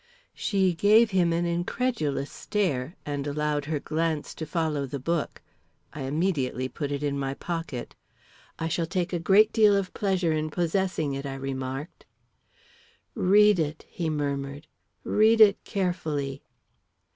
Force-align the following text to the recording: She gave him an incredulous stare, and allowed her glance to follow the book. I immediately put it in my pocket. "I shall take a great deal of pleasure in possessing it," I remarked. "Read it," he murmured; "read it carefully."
She 0.33 0.73
gave 0.73 1.11
him 1.11 1.31
an 1.31 1.45
incredulous 1.45 2.31
stare, 2.31 2.95
and 3.05 3.27
allowed 3.27 3.65
her 3.65 3.79
glance 3.79 4.33
to 4.33 4.47
follow 4.47 4.87
the 4.87 4.97
book. 4.97 5.43
I 5.93 6.01
immediately 6.05 6.67
put 6.67 6.91
it 6.91 7.03
in 7.03 7.19
my 7.19 7.35
pocket. 7.35 7.93
"I 8.57 8.67
shall 8.67 8.87
take 8.87 9.13
a 9.13 9.19
great 9.19 9.53
deal 9.53 9.75
of 9.75 9.93
pleasure 9.93 10.31
in 10.33 10.49
possessing 10.49 11.13
it," 11.13 11.27
I 11.27 11.35
remarked. 11.35 12.07
"Read 13.13 13.59
it," 13.59 13.85
he 13.89 14.09
murmured; 14.09 14.65
"read 15.03 15.39
it 15.39 15.63
carefully." 15.65 16.41